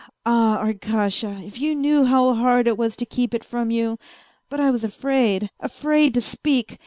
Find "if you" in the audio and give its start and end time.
1.45-1.75